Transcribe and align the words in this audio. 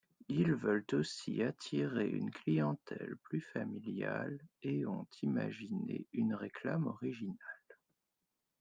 Ils 0.29 0.51
veulent 0.55 0.83
aussi 0.93 1.43
attirer 1.43 2.07
une 2.09 2.31
clientèle 2.31 3.17
plus 3.21 3.39
familiale 3.39 4.39
et 4.63 4.87
ont 4.87 5.05
imaginé 5.21 6.07
une 6.11 6.33
réclame 6.33 6.87
originale. 6.87 7.37